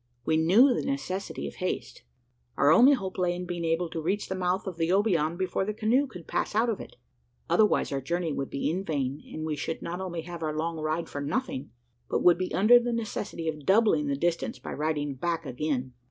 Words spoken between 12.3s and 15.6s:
be under the necessity of doubling the distance by riding back